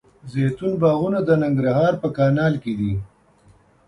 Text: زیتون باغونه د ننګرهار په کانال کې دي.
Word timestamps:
زیتون 0.31 0.73
باغونه 0.81 1.19
د 1.23 1.29
ننګرهار 1.41 1.93
په 2.01 2.07
کانال 2.17 2.53
کې 2.63 2.73
دي. 2.79 2.93